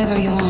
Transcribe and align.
whatever 0.00 0.22
you 0.22 0.30
want, 0.30 0.49